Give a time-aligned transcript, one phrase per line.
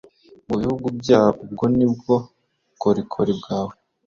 [0.47, 2.15] Mu bihugu byoeUbwo ni bwo
[2.71, 3.73] bukorikori bwawe,